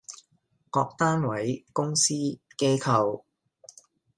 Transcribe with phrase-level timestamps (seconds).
[0.71, 3.21] 各單位，公司，機構